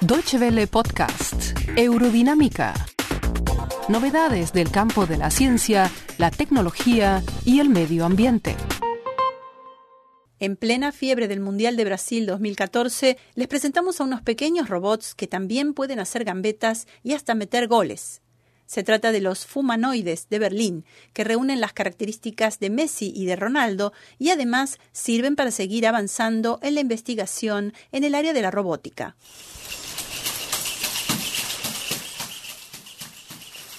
Deutsche 0.00 0.38
Welle 0.38 0.66
Podcast, 0.66 1.58
Eurodinámica. 1.76 2.74
Novedades 3.88 4.52
del 4.52 4.70
campo 4.70 5.06
de 5.06 5.16
la 5.16 5.30
ciencia, 5.30 5.90
la 6.18 6.30
tecnología 6.30 7.22
y 7.44 7.60
el 7.60 7.68
medio 7.68 8.04
ambiente. 8.04 8.56
En 10.40 10.56
plena 10.56 10.92
fiebre 10.92 11.28
del 11.28 11.40
Mundial 11.40 11.76
de 11.76 11.84
Brasil 11.84 12.26
2014, 12.26 13.18
les 13.34 13.48
presentamos 13.48 14.00
a 14.00 14.04
unos 14.04 14.22
pequeños 14.22 14.68
robots 14.68 15.14
que 15.14 15.26
también 15.26 15.74
pueden 15.74 15.98
hacer 15.98 16.24
gambetas 16.24 16.86
y 17.02 17.14
hasta 17.14 17.34
meter 17.34 17.68
goles. 17.68 18.22
Se 18.68 18.82
trata 18.82 19.12
de 19.12 19.22
los 19.22 19.46
Fumanoides 19.46 20.28
de 20.28 20.38
Berlín, 20.38 20.84
que 21.14 21.24
reúnen 21.24 21.58
las 21.58 21.72
características 21.72 22.60
de 22.60 22.68
Messi 22.68 23.10
y 23.16 23.24
de 23.24 23.34
Ronaldo 23.34 23.94
y 24.18 24.28
además 24.28 24.78
sirven 24.92 25.36
para 25.36 25.50
seguir 25.52 25.86
avanzando 25.86 26.58
en 26.60 26.74
la 26.74 26.82
investigación 26.82 27.72
en 27.92 28.04
el 28.04 28.14
área 28.14 28.34
de 28.34 28.42
la 28.42 28.50
robótica. 28.50 29.16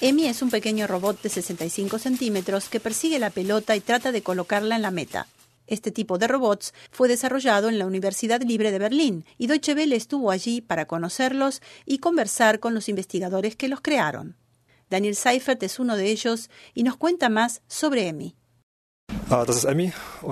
Emi 0.00 0.24
es 0.24 0.40
un 0.40 0.48
pequeño 0.48 0.86
robot 0.86 1.20
de 1.20 1.28
65 1.28 1.98
centímetros 1.98 2.70
que 2.70 2.80
persigue 2.80 3.18
la 3.18 3.28
pelota 3.28 3.76
y 3.76 3.80
trata 3.80 4.10
de 4.10 4.22
colocarla 4.22 4.76
en 4.76 4.82
la 4.82 4.90
meta. 4.90 5.26
Este 5.66 5.90
tipo 5.90 6.16
de 6.16 6.28
robots 6.28 6.72
fue 6.92 7.08
desarrollado 7.08 7.68
en 7.68 7.78
la 7.78 7.84
Universidad 7.84 8.40
Libre 8.40 8.72
de 8.72 8.78
Berlín 8.78 9.26
y 9.36 9.48
Deutsche 9.48 9.74
Welle 9.74 9.96
estuvo 9.96 10.30
allí 10.30 10.62
para 10.62 10.86
conocerlos 10.86 11.60
y 11.84 11.98
conversar 11.98 12.58
con 12.58 12.72
los 12.72 12.88
investigadores 12.88 13.54
que 13.54 13.68
los 13.68 13.82
crearon. 13.82 14.36
Daniel 14.90 15.16
Seifert 15.16 15.62
es 15.62 15.78
uno 15.78 15.96
de 15.96 16.10
ellos 16.10 16.50
y 16.74 16.82
nos 16.82 16.96
cuenta 16.96 17.28
más 17.28 17.62
sobre 17.66 18.08
Emi. 18.08 18.34
Ah, 19.30 19.44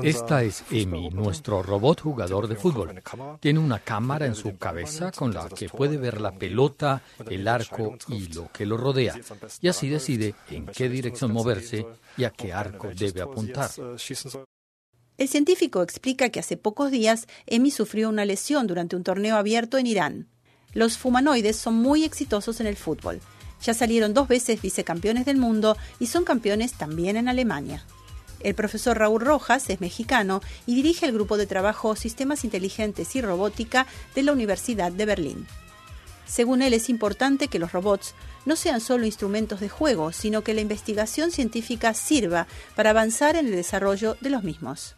Esta 0.03 0.43
es 0.43 0.65
Emi, 0.71 1.11
nuestro 1.11 1.63
robot 1.63 2.01
jugador 2.01 2.49
de 2.49 2.57
fútbol. 2.57 3.03
Tiene 3.41 3.59
una 3.59 3.79
cámara 3.79 4.25
en 4.25 4.35
su 4.35 4.57
cabeza 4.57 5.13
con 5.13 5.35
la 5.35 5.49
que 5.49 5.69
puede 5.69 5.99
ver 5.99 6.21
la 6.21 6.33
pelota, 6.33 7.03
el 7.29 7.47
arco 7.47 7.97
y 8.09 8.29
lo 8.29 8.51
que 8.53 8.65
lo 8.65 8.79
rodea, 8.79 9.15
y 9.61 9.69
así 9.69 9.89
decide 9.89 10.35
en 10.51 10.67
qué 10.67 10.89
dirección 10.89 11.33
moverse 11.33 11.87
y 12.17 12.25
a 12.25 12.31
qué 12.31 12.53
arco 12.53 12.89
debe 12.95 13.21
apuntar. 13.21 13.71
El 15.19 15.29
científico 15.29 15.83
explica 15.83 16.29
que 16.31 16.41
hace 16.41 16.57
pocos 16.57 16.91
días 16.91 17.27
Emi 17.47 17.71
sufrió 17.71 18.09
una 18.09 18.25
lesión 18.25 18.67
durante 18.67 18.97
un 18.97 19.05
torneo 19.05 19.37
abierto 19.37 19.79
en 19.79 19.87
Irán. 19.87 20.29
Los 20.73 20.99
fumanoides 20.99 21.57
son 21.57 21.75
muy 21.75 22.05
exitosos 22.05 22.61
en 22.61 22.67
el 22.67 22.77
fútbol. 22.77 23.21
Ya 23.63 23.75
salieron 23.75 24.15
dos 24.15 24.29
veces 24.29 24.63
vicecampeones 24.63 25.27
del 25.27 25.39
mundo 25.39 25.77
y 25.99 26.07
son 26.07 26.25
campeones 26.25 26.75
también 26.75 27.17
en 27.17 27.29
Alemania. 27.29 27.85
El 28.41 28.55
profesor 28.55 28.99
Raúl 28.99 29.23
Rojas 29.23 29.71
es 29.71 29.81
mexicano 29.81 30.41
y 30.67 30.75
dirige 30.75 31.07
el 31.07 31.13
grupo 31.13 31.37
de 31.37 31.47
trabajo 31.47 31.97
Sistemas 31.97 32.45
Inteligentes 32.45 33.17
y 33.17 33.23
Robótica 33.23 33.87
de 34.15 34.23
la 34.23 34.33
Universidad 34.33 34.93
de 34.93 35.07
Berlín. 35.07 35.47
Según 36.27 36.61
él, 36.61 36.75
es 36.75 36.89
importante 36.89 37.49
que 37.49 37.59
los 37.59 37.73
robots 37.73 38.15
no 38.45 38.57
sean 38.57 38.81
solo 38.81 39.07
instrumentos 39.07 39.61
de 39.61 39.69
juego, 39.69 40.13
sino 40.13 40.43
que 40.43 40.55
la 40.55 40.61
investigación 40.61 41.31
científica 41.31 41.95
sirva 41.95 42.47
para 42.75 42.91
avanzar 42.91 43.37
en 43.37 43.47
el 43.47 43.53
desarrollo 43.53 44.17
de 44.21 44.31
los 44.31 44.43
mismos. 44.43 44.97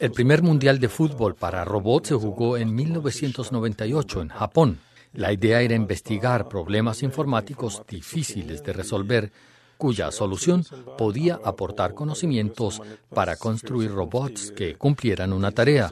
El 0.00 0.12
primer 0.12 0.42
mundial 0.42 0.78
de 0.78 0.88
fútbol 0.88 1.34
para 1.34 1.64
robots 1.64 2.08
se 2.08 2.14
jugó 2.14 2.56
en 2.56 2.74
1998 2.74 4.22
en 4.22 4.28
Japón. 4.28 4.78
La 5.12 5.32
idea 5.32 5.60
era 5.60 5.74
investigar 5.74 6.48
problemas 6.48 7.02
informáticos 7.02 7.82
difíciles 7.88 8.62
de 8.62 8.72
resolver 8.72 9.32
cuya 9.76 10.12
solución 10.12 10.64
podía 10.96 11.40
aportar 11.44 11.92
conocimientos 11.92 12.80
para 13.10 13.36
construir 13.36 13.90
robots 13.90 14.52
que 14.52 14.76
cumplieran 14.76 15.32
una 15.32 15.50
tarea, 15.50 15.90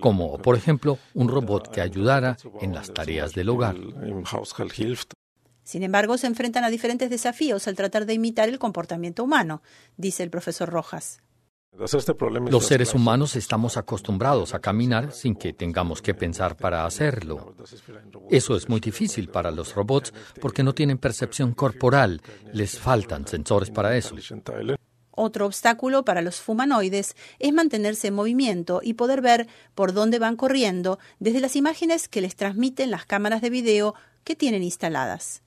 como 0.00 0.36
por 0.38 0.56
ejemplo 0.56 0.98
un 1.14 1.28
robot 1.28 1.70
que 1.70 1.80
ayudara 1.80 2.36
en 2.60 2.74
las 2.74 2.92
tareas 2.92 3.32
del 3.32 3.48
hogar. 3.48 3.76
Sin 5.64 5.82
embargo, 5.82 6.18
se 6.18 6.26
enfrentan 6.26 6.64
a 6.64 6.70
diferentes 6.70 7.10
desafíos 7.10 7.66
al 7.66 7.76
tratar 7.76 8.04
de 8.04 8.14
imitar 8.14 8.48
el 8.48 8.58
comportamiento 8.58 9.24
humano, 9.24 9.62
dice 9.96 10.22
el 10.22 10.30
profesor 10.30 10.68
Rojas. 10.68 11.22
Los 12.50 12.66
seres 12.66 12.94
humanos 12.94 13.36
estamos 13.36 13.78
acostumbrados 13.78 14.52
a 14.52 14.58
caminar 14.58 15.12
sin 15.12 15.34
que 15.34 15.54
tengamos 15.54 16.02
que 16.02 16.14
pensar 16.14 16.56
para 16.56 16.84
hacerlo. 16.84 17.54
Eso 18.28 18.54
es 18.54 18.68
muy 18.68 18.80
difícil 18.80 19.30
para 19.30 19.50
los 19.50 19.74
robots 19.74 20.12
porque 20.42 20.62
no 20.62 20.74
tienen 20.74 20.98
percepción 20.98 21.54
corporal, 21.54 22.20
les 22.52 22.78
faltan 22.78 23.26
sensores 23.26 23.70
para 23.70 23.96
eso. 23.96 24.14
Otro 25.12 25.46
obstáculo 25.46 26.04
para 26.04 26.20
los 26.20 26.40
fumanoides 26.40 27.16
es 27.38 27.52
mantenerse 27.52 28.08
en 28.08 28.14
movimiento 28.14 28.80
y 28.82 28.94
poder 28.94 29.22
ver 29.22 29.48
por 29.74 29.94
dónde 29.94 30.18
van 30.18 30.36
corriendo 30.36 30.98
desde 31.18 31.40
las 31.40 31.56
imágenes 31.56 32.08
que 32.08 32.20
les 32.20 32.36
transmiten 32.36 32.90
las 32.90 33.06
cámaras 33.06 33.40
de 33.40 33.50
video 33.50 33.94
que 34.24 34.36
tienen 34.36 34.62
instaladas. 34.62 35.42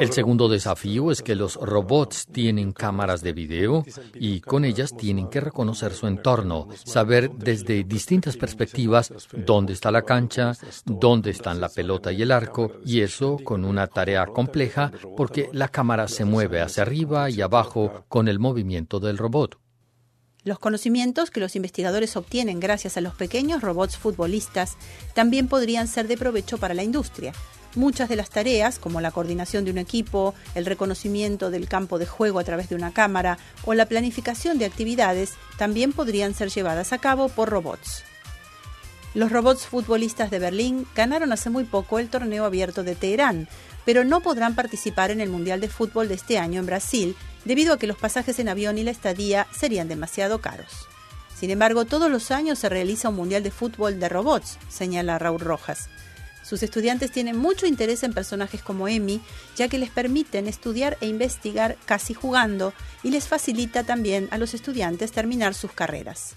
El 0.00 0.12
segundo 0.12 0.48
desafío 0.48 1.10
es 1.10 1.22
que 1.22 1.34
los 1.34 1.56
robots 1.56 2.26
tienen 2.26 2.72
cámaras 2.72 3.22
de 3.22 3.32
video 3.32 3.84
y 4.14 4.40
con 4.40 4.64
ellas 4.64 4.96
tienen 4.96 5.28
que 5.28 5.40
reconocer 5.40 5.92
su 5.92 6.06
entorno, 6.06 6.68
saber 6.84 7.30
desde 7.30 7.84
distintas 7.84 8.36
perspectivas 8.36 9.12
dónde 9.32 9.72
está 9.72 9.90
la 9.90 10.02
cancha, 10.02 10.52
dónde 10.84 11.30
están 11.30 11.60
la 11.60 11.68
pelota 11.68 12.12
y 12.12 12.22
el 12.22 12.32
arco, 12.32 12.72
y 12.84 13.00
eso 13.00 13.38
con 13.42 13.64
una 13.64 13.86
tarea 13.86 14.26
compleja 14.26 14.92
porque 15.16 15.48
la 15.52 15.68
cámara 15.68 16.08
se 16.08 16.24
mueve 16.24 16.60
hacia 16.60 16.82
arriba 16.82 17.30
y 17.30 17.40
abajo 17.40 18.04
con 18.08 18.28
el 18.28 18.38
movimiento 18.38 19.00
del 19.00 19.18
robot. 19.18 19.58
Los 20.42 20.58
conocimientos 20.58 21.30
que 21.30 21.40
los 21.40 21.54
investigadores 21.54 22.16
obtienen 22.16 22.60
gracias 22.60 22.96
a 22.96 23.02
los 23.02 23.14
pequeños 23.14 23.60
robots 23.60 23.98
futbolistas 23.98 24.78
también 25.14 25.48
podrían 25.48 25.86
ser 25.86 26.08
de 26.08 26.16
provecho 26.16 26.56
para 26.56 26.72
la 26.72 26.82
industria. 26.82 27.32
Muchas 27.76 28.08
de 28.08 28.16
las 28.16 28.30
tareas, 28.30 28.78
como 28.80 29.00
la 29.00 29.12
coordinación 29.12 29.64
de 29.64 29.70
un 29.70 29.78
equipo, 29.78 30.34
el 30.56 30.66
reconocimiento 30.66 31.50
del 31.50 31.68
campo 31.68 31.98
de 31.98 32.06
juego 32.06 32.40
a 32.40 32.44
través 32.44 32.68
de 32.68 32.74
una 32.74 32.92
cámara 32.92 33.38
o 33.64 33.74
la 33.74 33.86
planificación 33.86 34.58
de 34.58 34.64
actividades, 34.64 35.34
también 35.56 35.92
podrían 35.92 36.34
ser 36.34 36.50
llevadas 36.50 36.92
a 36.92 36.98
cabo 36.98 37.28
por 37.28 37.48
robots. 37.48 38.02
Los 39.14 39.30
robots 39.30 39.66
futbolistas 39.66 40.30
de 40.30 40.38
Berlín 40.38 40.86
ganaron 40.94 41.32
hace 41.32 41.50
muy 41.50 41.64
poco 41.64 41.98
el 41.98 42.08
torneo 42.08 42.44
abierto 42.44 42.82
de 42.82 42.94
Teherán, 42.94 43.48
pero 43.84 44.04
no 44.04 44.20
podrán 44.20 44.54
participar 44.54 45.10
en 45.10 45.20
el 45.20 45.30
Mundial 45.30 45.60
de 45.60 45.68
Fútbol 45.68 46.08
de 46.08 46.14
este 46.14 46.38
año 46.38 46.60
en 46.60 46.66
Brasil, 46.66 47.16
debido 47.44 47.72
a 47.72 47.78
que 47.78 47.86
los 47.86 47.96
pasajes 47.96 48.38
en 48.38 48.48
avión 48.48 48.78
y 48.78 48.84
la 48.84 48.90
estadía 48.90 49.46
serían 49.56 49.88
demasiado 49.88 50.40
caros. 50.40 50.88
Sin 51.38 51.50
embargo, 51.50 51.86
todos 51.86 52.10
los 52.10 52.30
años 52.30 52.58
se 52.58 52.68
realiza 52.68 53.08
un 53.08 53.16
Mundial 53.16 53.42
de 53.42 53.50
Fútbol 53.50 53.98
de 53.98 54.08
robots, 54.08 54.58
señala 54.68 55.18
Raúl 55.18 55.40
Rojas. 55.40 55.88
Sus 56.50 56.64
estudiantes 56.64 57.12
tienen 57.12 57.36
mucho 57.36 57.64
interés 57.64 58.02
en 58.02 58.12
personajes 58.12 58.60
como 58.60 58.88
Emi, 58.88 59.20
ya 59.54 59.68
que 59.68 59.78
les 59.78 59.88
permiten 59.88 60.48
estudiar 60.48 60.98
e 61.00 61.06
investigar 61.06 61.76
casi 61.86 62.12
jugando 62.12 62.72
y 63.04 63.10
les 63.12 63.28
facilita 63.28 63.84
también 63.84 64.26
a 64.32 64.36
los 64.36 64.52
estudiantes 64.52 65.12
terminar 65.12 65.54
sus 65.54 65.70
carreras. 65.70 66.34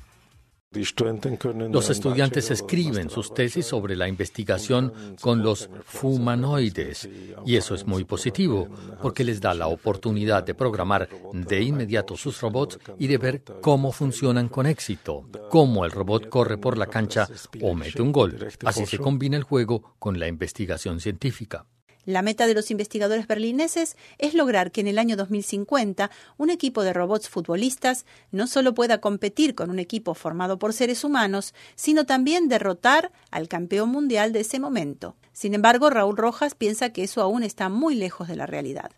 Los 1.71 1.89
estudiantes 1.89 2.51
escriben 2.51 3.09
sus 3.09 3.33
tesis 3.33 3.65
sobre 3.65 3.95
la 3.95 4.07
investigación 4.07 4.93
con 5.21 5.43
los 5.43 5.69
fumanoides 5.85 7.09
y 7.45 7.55
eso 7.55 7.75
es 7.75 7.85
muy 7.85 8.03
positivo 8.03 8.67
porque 9.01 9.23
les 9.23 9.39
da 9.39 9.53
la 9.53 9.67
oportunidad 9.67 10.43
de 10.43 10.55
programar 10.55 11.07
de 11.31 11.61
inmediato 11.61 12.17
sus 12.17 12.41
robots 12.41 12.79
y 12.97 13.07
de 13.07 13.17
ver 13.17 13.43
cómo 13.61 13.91
funcionan 13.91 14.49
con 14.49 14.65
éxito, 14.65 15.29
cómo 15.49 15.85
el 15.85 15.91
robot 15.91 16.29
corre 16.29 16.57
por 16.57 16.77
la 16.77 16.87
cancha 16.87 17.27
o 17.61 17.75
mete 17.75 18.01
un 18.01 18.11
gol. 18.11 18.47
Así 18.65 18.85
se 18.85 18.97
combina 18.97 19.37
el 19.37 19.43
juego 19.43 19.95
con 19.99 20.19
la 20.19 20.27
investigación 20.27 20.99
científica. 20.99 21.65
La 22.05 22.21
meta 22.21 22.47
de 22.47 22.53
los 22.53 22.69
investigadores 22.69 23.27
berlineses 23.27 23.95
es 24.17 24.33
lograr 24.33 24.71
que 24.71 24.81
en 24.81 24.87
el 24.87 24.99
año 24.99 25.15
2050 25.15 26.11
un 26.37 26.49
equipo 26.49 26.83
de 26.83 26.91
robots 26.91 27.29
futbolistas 27.29 28.05
no 28.31 28.47
solo 28.47 28.73
pueda 28.73 28.99
competir 28.99 29.55
con 29.55 29.69
un 29.69 29.79
equipo 29.79 30.13
formado 30.13 30.59
por 30.59 30.73
seres 30.73 31.03
humanos, 31.03 31.53
sino 31.75 32.05
también 32.05 32.49
derrotar 32.49 33.11
al 33.31 33.47
campeón 33.47 33.89
mundial 33.89 34.33
de 34.33 34.41
ese 34.41 34.59
momento. 34.59 35.15
Sin 35.31 35.53
embargo, 35.53 35.89
Raúl 35.89 36.17
Rojas 36.17 36.55
piensa 36.55 36.91
que 36.91 37.03
eso 37.03 37.21
aún 37.21 37.43
está 37.43 37.69
muy 37.69 37.95
lejos 37.95 38.27
de 38.27 38.35
la 38.35 38.45
realidad. 38.45 38.91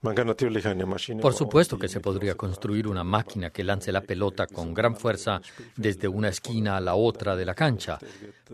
Por 0.00 1.34
supuesto 1.34 1.76
que 1.76 1.88
se 1.88 1.98
podría 1.98 2.36
construir 2.36 2.86
una 2.86 3.02
máquina 3.02 3.50
que 3.50 3.64
lance 3.64 3.90
la 3.90 4.00
pelota 4.00 4.46
con 4.46 4.72
gran 4.72 4.94
fuerza 4.94 5.40
desde 5.76 6.06
una 6.06 6.28
esquina 6.28 6.76
a 6.76 6.80
la 6.80 6.94
otra 6.94 7.34
de 7.34 7.44
la 7.44 7.54
cancha, 7.54 7.98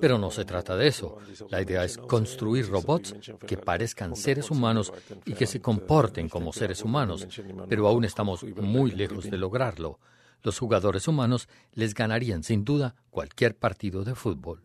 pero 0.01 0.17
no 0.17 0.31
se 0.31 0.47
trata 0.47 0.75
de 0.75 0.87
eso. 0.87 1.19
La 1.51 1.61
idea 1.61 1.85
es 1.85 1.99
construir 1.99 2.71
robots 2.71 3.15
que 3.47 3.59
parezcan 3.59 4.17
seres 4.17 4.51
humanos 4.51 4.91
y 5.27 5.35
que 5.35 5.47
se 5.47 5.61
comporten 5.61 6.31
como 6.31 6.51
seres 6.51 6.83
humanos, 6.83 7.27
pero 7.69 7.89
aún 7.89 8.07
estamos 8.07 8.43
muy 8.43 8.93
lejos 8.93 9.31
de 9.31 9.37
lograrlo. 9.37 9.99
Los 10.43 10.59
jugadores 10.59 11.09
humanos 11.09 11.49
les 11.73 11.93
ganarían 11.93 12.43
sin 12.43 12.65
duda 12.65 12.95
cualquier 13.11 13.55
partido 13.55 14.03
de 14.03 14.15
fútbol. 14.15 14.65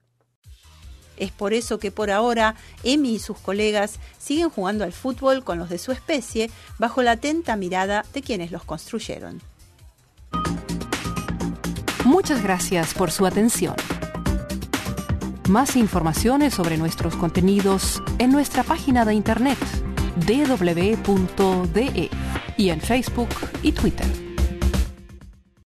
Es 1.19 1.31
por 1.31 1.53
eso 1.53 1.77
que 1.79 1.91
por 1.91 2.09
ahora 2.09 2.55
Emi 2.83 3.15
y 3.15 3.19
sus 3.19 3.37
colegas 3.37 3.99
siguen 4.17 4.49
jugando 4.49 4.83
al 4.83 4.93
fútbol 4.93 5.43
con 5.43 5.59
los 5.59 5.69
de 5.69 5.77
su 5.77 5.91
especie 5.91 6.49
bajo 6.77 7.03
la 7.03 7.11
atenta 7.11 7.55
mirada 7.55 8.05
de 8.13 8.21
quienes 8.21 8.51
los 8.51 8.63
construyeron. 8.63 9.41
Muchas 12.05 12.41
gracias 12.41 12.93
por 12.93 13.11
su 13.11 13.25
atención. 13.25 13.75
Más 15.49 15.75
informaciones 15.75 16.53
sobre 16.53 16.77
nuestros 16.77 17.15
contenidos 17.15 18.01
en 18.17 18.31
nuestra 18.31 18.63
página 18.63 19.03
de 19.05 19.13
internet 19.13 19.57
www.de 20.27 22.09
y 22.57 22.69
en 22.69 22.81
Facebook 22.81 23.29
y 23.61 23.71
Twitter. 23.71 24.28